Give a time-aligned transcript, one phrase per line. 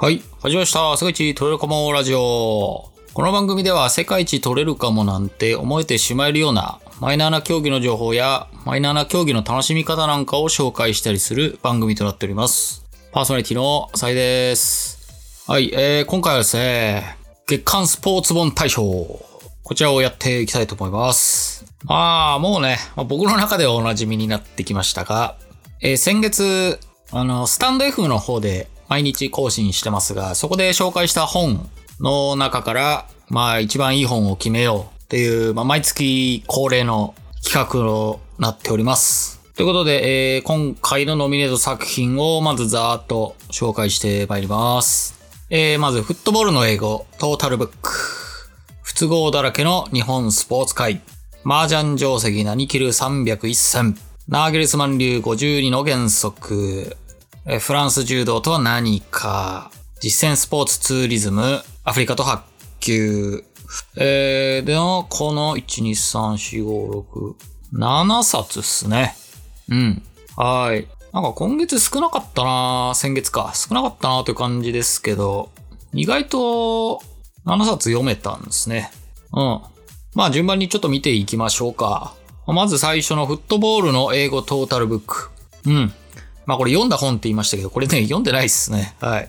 [0.00, 0.22] はい。
[0.40, 0.96] 始まりました。
[0.96, 2.88] 世界一取れるかもラジオ。
[3.14, 12.84] この番組では世界一取れるかもなんて思えてしまえるようなマイナーな競技の情報やマイナーな競技の楽しみ方なんかを紹介したりする番組となっております。
[13.10, 15.50] パーソナリティのサイです。
[15.50, 15.72] はい。
[15.74, 17.16] えー、今回はですね、
[17.48, 18.84] 月間スポーツ本大賞。
[18.84, 21.64] こちらをやっていきたいと思います。
[21.82, 25.34] まあ、もうね、まあ僕の中ではお馴染みになってきましたが、
[25.80, 26.78] えー先月、
[27.10, 31.68] あの、スタンド F の方で毎日更新してますが、そこで紹介した本
[32.00, 39.38] の中から、まあ一番いい本を決めようっていう、まあ毎月恒例の企画となっております。
[39.54, 45.18] ということで、えー今回のノミネート作品をまずざーっと紹介してまいります。
[45.50, 47.90] えーまず、フットボールの英語、トータルブック。
[48.82, 51.02] 不都合だらけの日本スポーツ界。
[51.44, 53.96] 麻雀定石何切る301戦。
[54.28, 56.96] ナーゲルスマン流52の原則。
[57.60, 59.70] フランス柔道とは何か。
[60.00, 61.62] 実践スポーツツーリズム。
[61.84, 62.44] アフリカと発
[62.80, 63.44] 球。
[63.96, 67.34] えー、での、この1、2、3、4、5、6、
[67.74, 69.14] 7冊っすね。
[69.68, 70.02] うん。
[70.36, 70.86] はい。
[71.12, 73.52] なんか今月少なかったな先月か。
[73.54, 75.50] 少なかったなという感じですけど、
[75.92, 77.02] 意外と
[77.46, 78.90] 7冊読めたんですね。
[79.32, 79.60] うん。
[80.14, 82.14] まあ順番にちょっと見ていきましょうか。
[82.46, 85.30] まず最初のフットボールの英語トータルブック。
[85.66, 85.92] うん。
[86.48, 88.96] まあこれ読んだ本って言いましたけど、これね、読んでないっすね。
[89.00, 89.28] はい。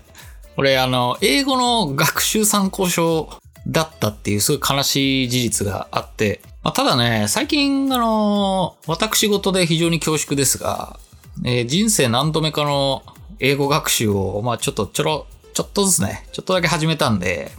[0.56, 3.30] これあの、英語の学習参考書
[3.68, 10.98] だったっていうすごい悲しい事実があって、まあ、ただね、最近あの、私事で非常に恐縮ですが、
[11.44, 13.04] えー人生何度目かの
[13.40, 17.52] 英語学習を、まあちょっとちょろ、ちょっとずつね、ちょっとだけ始めたんで、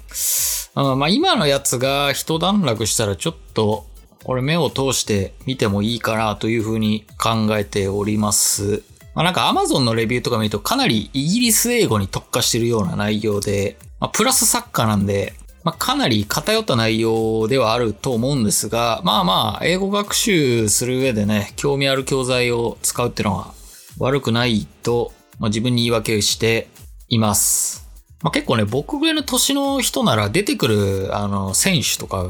[0.74, 3.84] うんまあ今のやつが一段落したらちょっと、
[4.24, 8.88] これ目を通して見てもいいかなというふうに考えております。
[9.14, 15.34] まあなんか Amazon のレビューとか見るとかなりイギリス英語に特化してるような内容で、まあプラス作家なんで、
[15.64, 23.54] まあかなり偏った内容ではあると思うんですが、まあまあ英語学習する上でね、興味ある教材を使うっていうのは
[23.98, 26.68] 悪くないと、まあ、自分に言い訳をして
[27.08, 27.88] います。
[28.22, 32.26] まあ、結構ね、僕ぐらいの年の人なら出てくる、あの、選手とか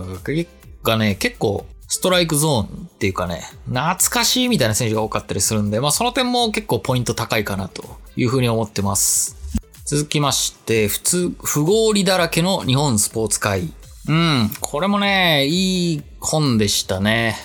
[0.83, 7.83] がね、結構、ストライクゾーンっていうかね、懐かしいみたいな選手が多かったりするんで、まあその点も結構ポイント高いかなと
[8.17, 9.37] いうふうに思ってます。
[9.87, 13.73] 続きまして、普通、不合理だらけの日本スポーツ界。
[14.07, 17.37] うん、これもね、いい本でしたね。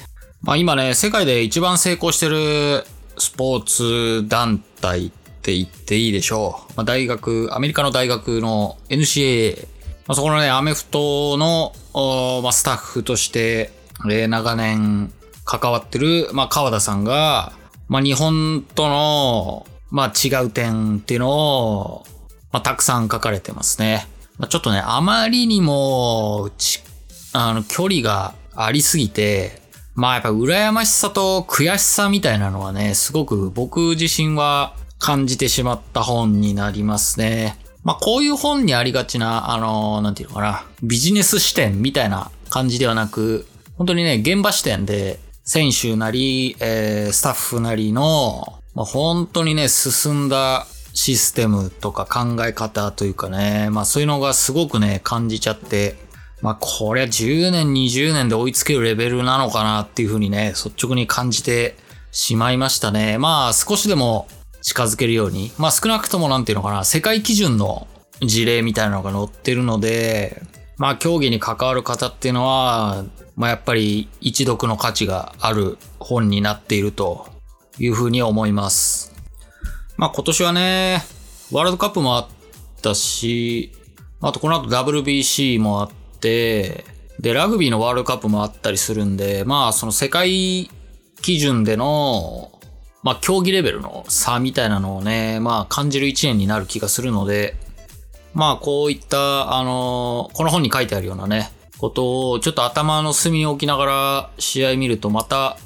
[0.44, 2.86] まあ今ね、世界で一番成功してる
[3.18, 6.74] スポーツ団体って言っていいでしょう。
[6.76, 9.68] まあ大学、アメリカの大学の NCAA。
[10.06, 11.74] まあそこのね、アメフトの、
[12.44, 13.75] まあ、スタッフとして、
[14.06, 15.12] えー長年
[15.46, 17.54] 関わってる、まあ川田さんが、
[17.88, 22.06] まあ日本との、まあ違う点っていうのを、
[22.52, 24.08] まあたくさん書かれてますね。
[24.38, 26.82] まあちょっとね、あまりにも、ち
[27.34, 29.62] あの、距離がありすぎて、
[29.94, 37.58] まあやっぱ羨ましさと悔しさみたいなのはね、すごく僕自身は感じてしまった本になりますね。
[37.84, 43.46] まあこういう本にありがちな、あの、なんていうのかな、ビジネス視点みたいな感じではなく、
[43.78, 50.66] 本当にね、現場視点で、選手なり、えースタッフなりの、まあ、本当にね、進んだ
[50.96, 55.98] システムとか考え方というかね、まあそういうのがすごくね、感じちゃって、
[56.42, 61.76] まあこれは10年、20年で追いつけるレベルなのかなっていうふうにね、率直に感じて
[62.12, 63.18] しまいましたね。
[63.18, 64.28] まあ少しでも
[64.62, 67.88] 近づけるように、まあ少なくともなんていうのかな、世界基準の
[68.22, 70.42] 事例みたいなのが載ってるので、
[70.78, 73.04] まあ競技に関わる方っていうのは、
[73.36, 77.28] まあやっぱり一読の価値がある本になっていると
[77.78, 79.14] いうふうに思います。
[79.98, 81.04] まあ今年はね、
[81.52, 82.28] ワールドカップもあっ
[82.82, 83.72] たし、
[84.22, 86.86] あとこの後 WBC もあって、
[87.20, 90.70] で、ラグビーのワールドカップもあったりするんで、まあその世界
[91.22, 92.52] 基準での、
[93.04, 97.56] まあ競技レベルの差みたいなのをね、まあ感じる一年になる気がするので、
[98.34, 105.58] まあこういった、あのこの本に書いてあるようなね、ことをちょっと頭の隅に置きながら試合見るとまた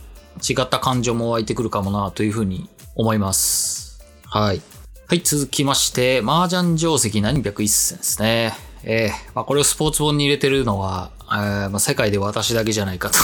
[0.48, 4.00] 違った感情も湧いてくるかもなというふうに思います。
[4.26, 4.62] はい。
[5.08, 8.54] はい、続きまして、麻雀定石何百一戦ですね。
[8.84, 13.18] えーまあ、これをスポーツ本に入れてるのは、えーまあ、世界で私だけじゃないかと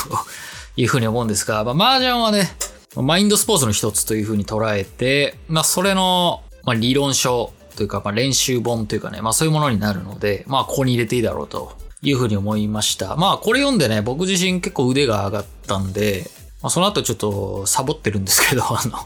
[0.75, 2.49] いうふうに思うんですが、まあ、麻雀はね、
[2.95, 13.15] マインドスポーツの一つというふうに捉えて、まあ、それの、まあ、理論書というか、まあ、練習本というかね、まあ、そういうものになるので、まあ、ここに入れていいだろうというふうに思いました。
[13.15, 16.29] まあ、これ読んでね、僕自身結構腕が上がったんで、
[16.61, 18.97] まあ、その後ちょっとサボってるんですけど、 あの、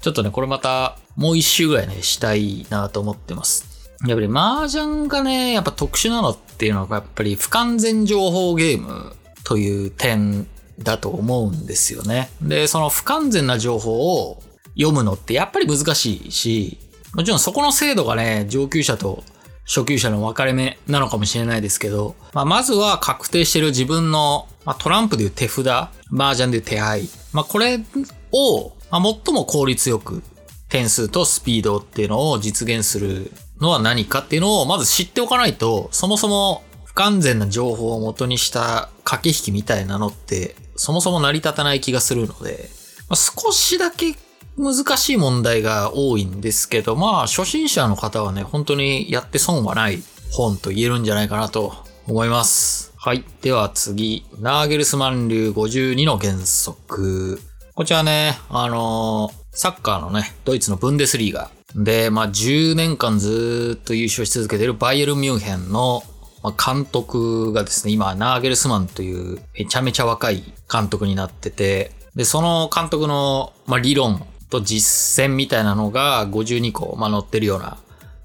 [0.00, 3.64] ちょっとね、これまたもう一周ぐらいね、したいなと思ってます。
[4.06, 10.46] やっぱり麻雀がね、やっぱ特殊なのっていうのがやっぱり不完全情報ゲームという点
[10.78, 12.30] だと思うんですよね。
[12.40, 14.40] で、その不完全な情報を
[14.76, 16.78] 読むのってやっぱり難しいし、
[17.14, 19.24] もちろんそこの精度がね、上級者と
[19.68, 27.78] 初級者の分かれ目なのかもしれないですけど、まあ、まずは確定してる自分の、まあ、トランプでいう手札、麻雀でいう手配、まあ、これ
[28.32, 30.22] を、まあ、最も効率よく
[30.70, 33.30] 点数とスピードっていうのを実現する
[33.60, 42.70] のは何かっていうのをまず知っておかないと、そもそも不完全な情報を元にした駆け引きみたいなのって、そもそも成り立たない気がするので、
[43.08, 44.14] まあ、少しだけ
[44.58, 50.02] 難しい問題が多いんですけど、まあ、初心者の方はね、本当にやって損はない
[50.32, 51.72] 本と言えるんじゃないかなと
[52.08, 52.92] 思います。
[52.96, 53.24] はい。
[53.40, 57.40] では次、ナーゲルスマン流52の原則。
[57.74, 66.02] こちらね、あのー、サッカーのね、ドイツのブンデスリーガで、まあ、10年間ずっと優勝し続けているバイエル・ミュンヘンの
[66.42, 77.78] 監督がですね、今、ナーゲルスマンというめちゃめちゃ若い監督になってて、で、その監督の、まあ、理論と実践みたいなのが52個、まあ、載ってるような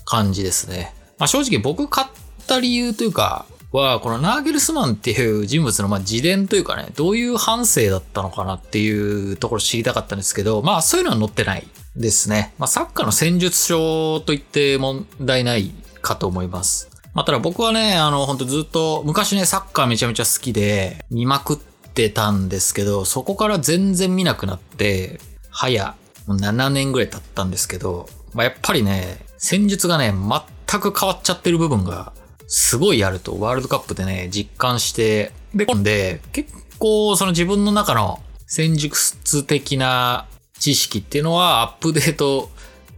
[0.06, 0.94] 感じですね。
[1.18, 2.08] まあ、正直僕買っ
[2.48, 12.54] た理由というか、は、このナーゲルスマンっていう人物のまあ自伝というかね、どういう反省だったのかなっていうところ知りたかったんですけど、まあそういうのは載ってないですね。
[12.60, 15.72] まあサッカーの戦術書と言って問題ない
[16.02, 16.90] かと思います。
[17.16, 25.20] まあただ僕はね、あの本当ずっと昔ね、サッカーめちゃめちゃ好きで見まくってたんですけど、そこから全然見なくなって、
[25.50, 25.96] 早
[26.28, 32.14] もう7年ぐらい経ったんですけど、まあ、やっぱりね、戦術がね、全く変わっちゃってる部分が
[32.48, 40.28] すごいあると、ワールドカップでね、実感して、で、んで、結構その自分の中の戦術的な
[40.60, 42.50] 知識っていうのはアップデート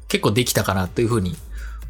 [0.07, 1.35] 結構できたかなというふうに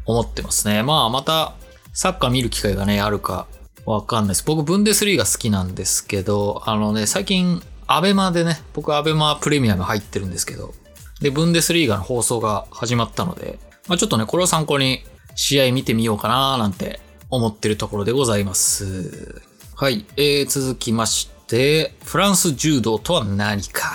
[0.04, 0.82] 思ってますね。
[0.82, 1.54] まあまた
[1.92, 3.46] サッカー見る機会がね、あるか
[3.84, 4.44] わかんないです。
[4.44, 10.74] 僕、ブンデスリーが好きなんですけど、あのね、最近、アベマでね、僕アベマプレミアム入ってるんですけど、
[11.20, 13.58] で、ブンデスリーガの放送が始まったので、
[13.88, 15.04] まあ、ちょっとね、これを参考に
[15.34, 19.42] 試合見てみようかななんて思ってるところでございます。
[19.74, 20.06] はい。
[20.16, 23.92] えー、続きまして、フランス柔道とは何か。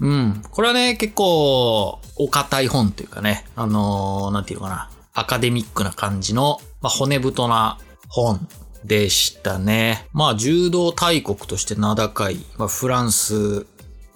[0.00, 0.42] うん。
[0.50, 7.78] これはね、結構、お堅い本というかね、あのー、なんていうかな、アカデミックな感じの、まあ、骨太な
[8.08, 8.46] 本
[8.84, 10.08] でしたね。
[10.12, 13.66] まあ、柔道大国として名高い、まあ、フランス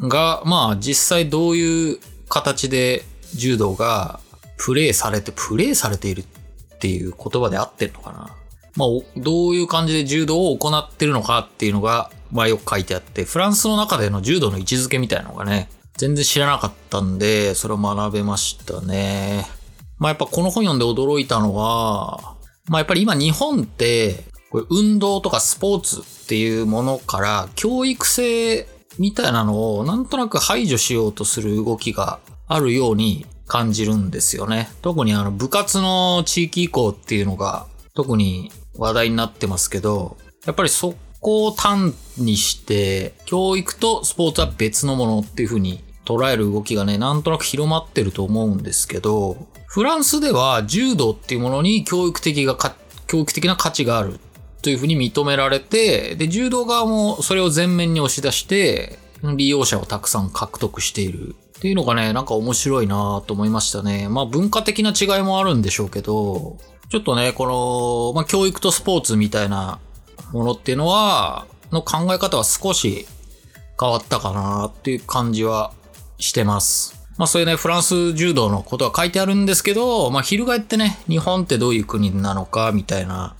[0.01, 1.99] が、まあ、実際どういう
[2.29, 4.21] 形で柔道が
[4.59, 8.31] プレイされて、プレイされているっていう言葉で合ってるのかな？
[8.77, 19.47] まあ、どういう感じで柔道を行ってるのかっていうのが、まあよく書いてあって、フランスの中での柔道の位置づけみたいなのがね、全然知らなかったんで、それを学べましたね。
[19.99, 22.37] まあやっぱこの本読んで驚いたのは、
[22.69, 34.69] まあやっぱり今日本って、これ運動とかスポーツっていうものから教育性みたいなのをなんとなく排除しようとする動きがあるように感じるんですよね。
[34.83, 49.37] 特にあの部活の地域移行っていうのが特に話題になってますけど、やっぱりそこを単にして、教育とスポーツは別のものっていう風に捉える動きがね、なんとなく広まってると思うんですけど、
[49.67, 52.57] フランスでは柔道っていうものに教育的が
[53.07, 54.19] 教育的な価値がある
[54.67, 61.37] というふうに認められて、で、柔道側もそれを前面に押し出して、利用者をたくさん獲得している。
[61.59, 64.09] っていうのがね、なんか面白いなと思いましたね。
[64.09, 66.59] まあ文化的な違いもあるんでしょうけど、
[66.89, 69.79] ちょっとね、この、まあ教育とスポーツみたいな
[70.33, 73.07] ものっていうのは、の考え方は少し
[73.81, 75.71] 変わったかなっていう感じは
[76.19, 77.07] してます。
[77.19, 83.37] まあそういうね、フランス柔道のことは書いてあるんですけど、まあ翻ってね、日本ってどういう国なのかみたいな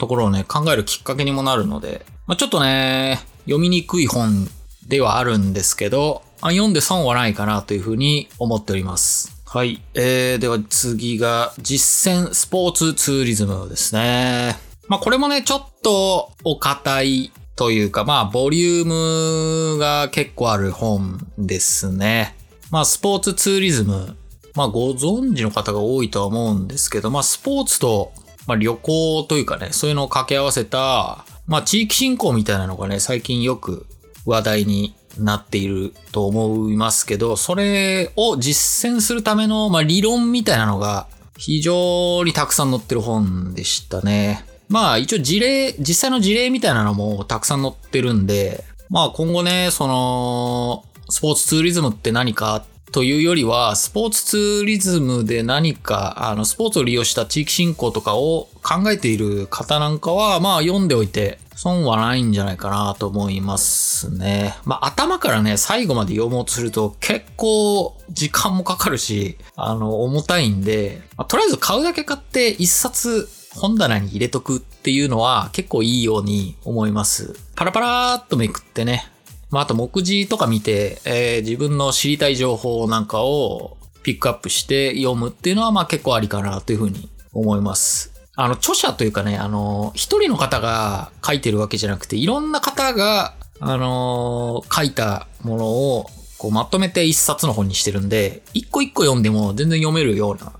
[0.00, 4.48] ところをね、考えるきっかけにもなるので、まあ、ちょっとね、読みにくい本
[4.88, 9.40] ではあるんですけど、あ読んで損はないかなというふうに思っております。
[9.44, 9.82] はい。
[9.94, 14.56] えー、では次が実践スポーツツーリズムですね。
[14.88, 22.36] まあこれもね、ちょっとお堅いというか、まあボリュームが結構ある本ですね。
[22.70, 24.16] まあスポーツツーリズム。
[24.54, 28.12] まあご存知の方が多いとは思うんですけど、まあスポーツと
[28.50, 33.86] まあ、旅行というかね、そういうのを掛け合わせた、まあ、地域振興みたいなのがね、最近よく
[34.26, 41.06] 話題になっていると思いますけど、それを実践するための、まあ、理論みたいなのが
[41.38, 44.44] 非常にたくさん載ってる本でしたね。
[44.68, 64.56] まあ一応事例、実際の事例みたいなのもたくさん載ってるんで、まあ今後ね、その、スポーツツーリズムって何かっというよりは、スポーツツーリズムで何か、あの、スポーツを利用した地域振興とかを考えている方なんかは、まあ読んでおいて損はないんじゃないかなと思いますね。
[64.64, 77.36] まあ頭からね、最後まで読もうとすると結構時間もかかるし、あの、重たいんで、まあ、とりあえず買うだけ買って一冊本棚に入れとくっていうのは結構いいように思います。
[77.54, 79.06] パラパラーっとめくってね、
[79.50, 88.12] まあ、あと目次とか見て、えー、自分の知りたい情報なんかをピックアップして読むっていうのは、まあ結構ありかなというふうに思います。
[88.36, 96.06] あの、著者というかね、あの、一人の方が書いてるわけじゃなくて、いろんな方が、あの書いたものを、
[96.38, 100.54] こうまとめて一冊の本にしてるんで、一個一個読んでも全然読めるような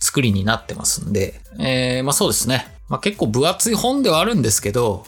[0.00, 2.66] 作りになってますんで、えー、まあそうですね。
[2.88, 5.06] まあ結構分厚い本ではあるんですけど、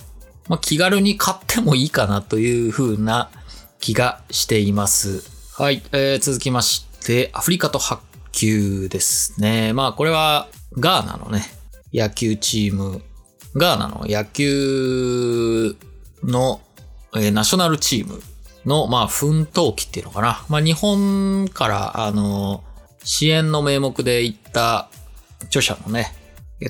[0.49, 3.31] まあ、気軽に買ってもいいかなという風な
[3.81, 5.23] 気がしています。
[5.61, 9.73] はい、えー、続きまして、アフリカと白球ですね。
[9.73, 11.45] まあこれはガーナのね、
[11.93, 13.03] 野球チーム、
[13.55, 15.77] ガーナの野球
[16.25, 16.61] の、
[17.15, 18.23] えー、ナショナルチーム
[18.65, 20.45] の、まあ、奮闘期っていうのかな。
[20.49, 22.65] まあ、日本から、あの、
[23.05, 24.89] 支援の名目で行った
[25.45, 26.15] 著者のね、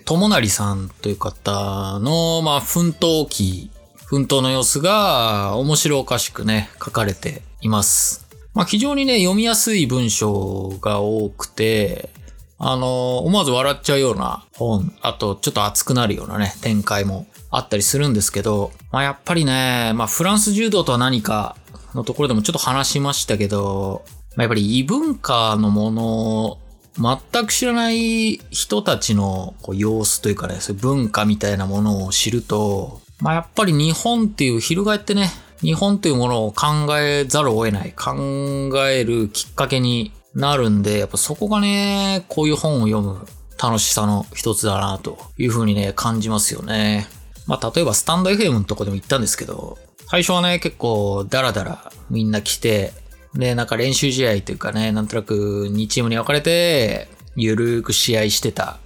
[0.01, 3.71] 友成さんという方の、まあ、奮闘記、
[4.07, 8.27] 奮闘の様子が面白おかしくね、書かれています。
[8.55, 12.11] まあ、非常にね、読みやすい文章が多くて、
[12.59, 21.57] あの、思わず笑っちゃうような本、あとちょっと熱くなるようなね、展開もあったりするんですけど、まあ、やっぱりね、まあ、フランス柔道とは何か
[21.95, 24.05] のところでもちょっと話しましたけど、
[24.37, 26.59] まあ、やっぱり異文化のもの
[26.99, 35.31] 全く知らない人たちのこう様子というかね、そういう文化みたいなものを知ると、まあやっぱり日本っていう、翻ってね、
[35.61, 36.67] 日本というものを考
[36.99, 43.27] えざるを得ない、考えるきっかけになるんで、やっぱそこがね、こういう本を読む
[43.63, 47.07] 楽しさの一つだなというふうにね、感じますよね。
[47.47, 52.93] まあ例えばスタンド FM のとこでも言ったんですけど、最初はね、結構ダラダラみんな来て、
[53.35, 58.79] で、なんか練習試合というかね、なんとなく2チームに分かれて、ゆるーく試合してた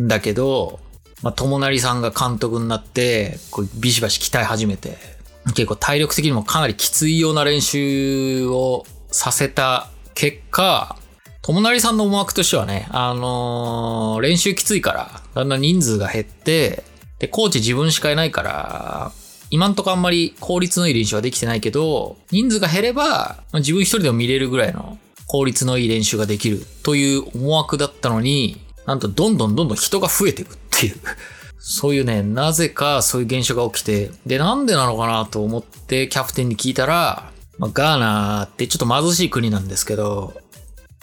[0.00, 0.80] んだけど、
[1.22, 4.96] まあ、友成さんが監督になって、こうビシバシ鍛え始めて、
[5.54, 10.96] 結構体力的にもかなりきついような練習をさせた結果、
[11.42, 16.82] 友成さんの思惑としてはね、あのー、練習きついから、だんだん人数が減って、
[17.18, 19.12] で、コーチ自分しかいないから、
[19.54, 30.96] 今んとこあんまり効率のいい練習はできてないけど、人数が減れば、自分一人でも見れるぐらいの効率のいい練習ができるという思惑だったのに、なんとどんどんどんどん人が増えていくっていう。
[31.56, 40.34] そういうね、なぜかそういう現象が起きて、で、なんでなのかなと思ってキャプテンに聞いたら、まあ、ガーナってちょっと貧しい国なんですけど、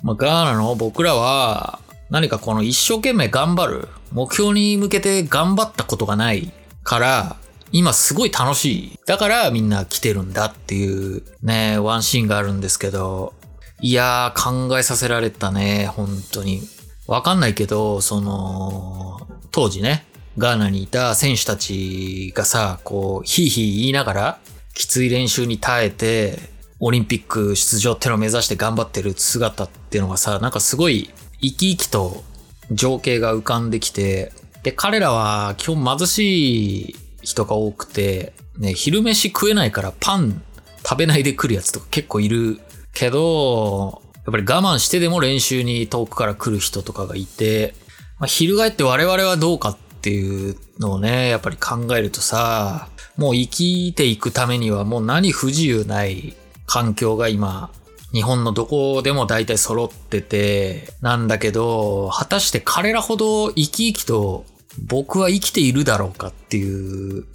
[0.03, 1.79] まあ、ガーナの僕らは
[2.10, 6.51] 何かこの一生懸命頑張る、目標に向けて頑張ったことがない
[6.84, 7.38] から、
[7.72, 9.00] 今すごい楽しい。
[9.06, 13.34] だからみんな来てるんだっていうね、ワンシーンがあるんですけど、
[13.80, 16.62] いやー考えさせられたね、本当に。
[17.08, 20.06] わかんないけど、その、当時ね、
[20.38, 24.40] ガーナにいた選手たちがさ、こう、ヒーヒー言いながら、
[24.74, 26.38] きつい練習に耐えて、
[26.80, 31.10] オリンピック出場ってのを目指して頑張ってる姿っていうのがさ、なんかすごい
[31.42, 32.24] 生き生きと
[32.72, 34.32] 情景が浮かんできて、
[34.63, 40.42] で、彼らは基本貧しい人が多くて、ね、昼飯食えないからパン
[40.84, 42.60] 食べないで来るやつとか結構いる
[42.94, 47.74] けど、やっぱり我慢してでも練習に遠くから来る人とかがいて、
[48.20, 56.36] まあ、翻って我々はどうかっていうのをね、やっぱり考えるとさ、もう生きていくためにはもう何不自由ない
[56.66, 57.72] 環境が今、
[58.13, 64.46] 日本のどこでも大体揃ってて、なんだけど、果たして彼らほど生き生きと
[64.80, 67.25] 僕は生きているだろうかっていう、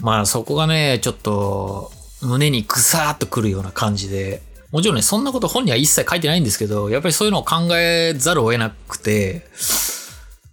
[0.00, 1.92] まあそこがね、ちょっと
[2.22, 9.46] 胸にぐさーっとくるような感じで、もちろんね、そんなこと本には一切書いてないんですけど、やっぱりそういうのを考えざるを得なくて、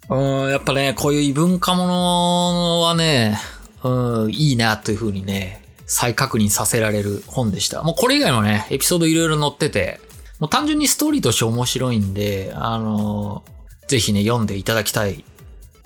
[0.10, 0.15] う
[0.48, 3.39] ん、やっぱね、こういう異文化ものはね、
[3.84, 7.82] うん、いいなというふうにね、再確認させられる本でした。
[7.84, 10.00] もうこれ以外のね、エピソードいろいろ載ってて、
[10.39, 13.44] もう単純にストーリーとして面白いんで、あの
[13.88, 15.25] ぜひね、読んでいただきたい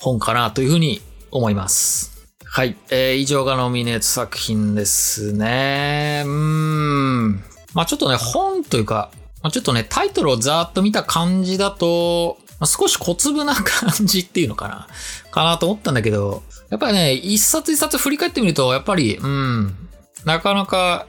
[0.06, 2.30] 本かなというふうに思います。
[2.46, 2.78] はい。
[2.92, 6.22] えー、以上がノミネート作品ですね。
[6.26, 7.44] うーん。
[7.74, 9.10] まあちょっとね、本というか、
[9.42, 14.88] まあ、ちょっとね、タイトルをざーっと見た感じだと、まあ、少し小粒な感じっていうのかな
[15.32, 19.76] かなと思ったんだけど、やっぱりね、一冊一冊振り返ってみると、やっぱり、うん、
[20.24, 21.08] なかなか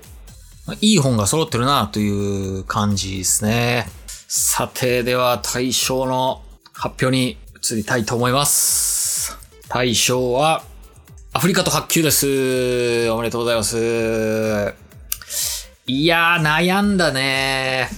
[0.81, 3.87] いい本が揃ってるなという感じですね。
[4.27, 7.37] さて、では対象の発表に
[7.73, 9.37] 移りたいと思います。
[9.69, 10.63] 対象は、
[11.33, 13.11] アフリカと発球です。
[13.11, 14.75] おめでとうございます。
[15.87, 17.89] いやー、悩んだね。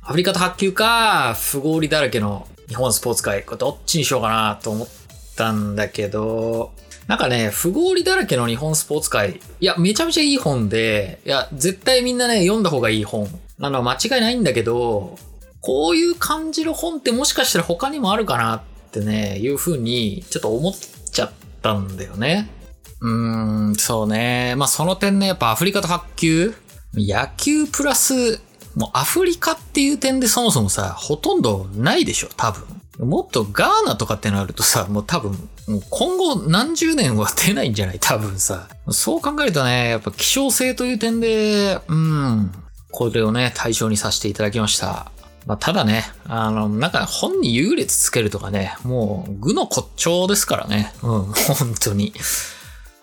[0.00, 3.42] アフリカと発球か、不合理だらけの日本スポーツ界。
[3.44, 4.88] これどっちにしようかなと思っ
[5.36, 6.72] たんだけど、
[7.06, 9.40] なんかね、不合理だらけの日本スポーツ界。
[9.60, 13.28] いや、めちゃめちゃいい本で、いや、絶対みんなね、読んだ方がいい本。
[13.58, 15.18] なのは間違いないんだけど、
[15.60, 18.60] こういう感じの本ってもしかしたら他にもあるかなっ
[18.90, 21.30] ってね、いう風にちょっと思っちゃっ
[21.62, 22.50] たんだよね。
[23.00, 24.54] うーん、そうね。
[24.56, 26.54] まあその点ね、やっぱアフリカと卓球
[26.94, 28.40] 野球プラス、
[28.74, 32.64] もうアフリカっていう点でそもそもさ、ほとんどないでしょ、多分。
[32.98, 35.30] もっとガーナとかってなるとさ、もう多分、
[35.68, 38.68] もう今後何十年は出ないんじゃない多分さ。
[38.90, 42.52] そう考えるとね、やっぱ希少性という点で、うん、
[42.90, 45.12] これをね、対象にさせていただきました。
[45.46, 50.92] まあ、ただね、あの、なんか本に優劣つけるとかね、もう、具の骨頂ですからね。
[51.02, 52.12] うん、本当に。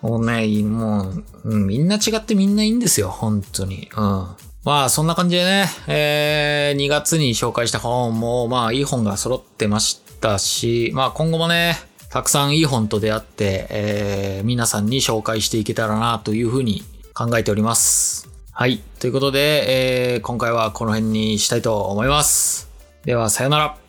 [0.00, 3.88] もうね、もう、うん、みんな違ってみんないいんですよ、本当に。
[3.96, 4.26] うん。
[4.64, 11.76] まあそんな感じでね、えー、2月に紹介した本もまあいい本が揃ってましたし、まあ今後もね、
[12.10, 16.82] たくさんいい本と出会って、えー、皆さんに紹介していけたらなというふうに
[17.14, 18.37] 考えております。
[18.60, 18.80] はい。
[18.98, 22.68] ということで、えー、今回はこの辺にしたいと思います。
[23.04, 23.87] では、さよなら。